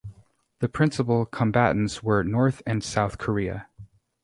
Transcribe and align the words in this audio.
The 0.61 0.67
principal 0.67 1.27
combatants 1.27 2.01
were 2.01 2.23
North 2.23 2.63
and 2.65 2.83
South 2.83 3.19
Korea. 3.19 3.67